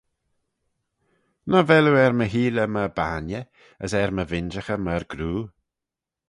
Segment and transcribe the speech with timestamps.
[1.49, 3.45] Nagh vel oo er my heeley myr bainney,
[3.83, 5.41] as er my vinjaghey myr groo?